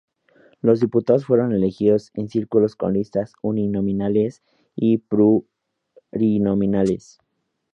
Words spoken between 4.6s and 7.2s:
y plurinominales.